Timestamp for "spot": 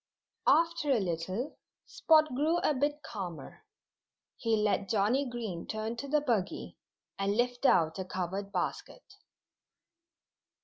1.85-2.33